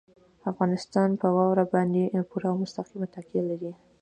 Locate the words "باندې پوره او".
1.73-2.57